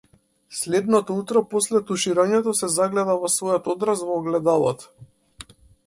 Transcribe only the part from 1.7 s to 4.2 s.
туширањето, се загледа во својот одраз